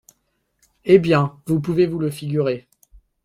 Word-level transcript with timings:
Eh 0.83 0.97
bien, 0.97 1.39
vous 1.45 1.59
pouvez 1.61 1.85
vous 1.85 1.99
le 1.99 2.09
figurer. 2.09 2.67